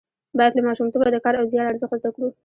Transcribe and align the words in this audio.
باید 0.37 0.53
له 0.57 0.61
ماشومتوبه 0.67 1.07
د 1.11 1.17
کار 1.25 1.33
او 1.37 1.45
زیار 1.51 1.65
ارزښت 1.71 1.97
زده 2.01 2.09
کړو. 2.15 2.27